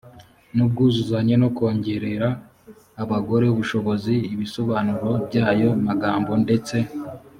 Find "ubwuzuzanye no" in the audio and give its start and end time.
0.65-1.49